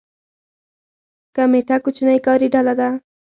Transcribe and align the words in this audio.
کمیټه 1.35 1.75
کوچنۍ 1.83 2.17
کاري 2.25 2.47
ډله 2.53 2.73
ده 2.79 2.89